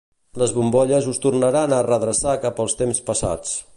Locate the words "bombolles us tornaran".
0.53-1.75